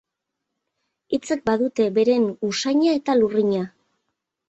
Hitzek 1.17 1.45
badute 1.51 1.89
beren 2.01 2.27
usaina 2.51 2.99
eta 3.05 3.21
lurrina. 3.23 3.65